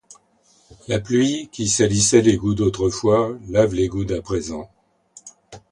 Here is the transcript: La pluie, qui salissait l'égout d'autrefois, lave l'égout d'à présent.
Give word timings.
La 0.87 0.99
pluie, 0.99 1.47
qui 1.51 1.67
salissait 1.69 2.21
l'égout 2.23 2.55
d'autrefois, 2.55 3.37
lave 3.49 3.75
l'égout 3.75 4.03
d'à 4.03 4.19
présent. 4.19 4.67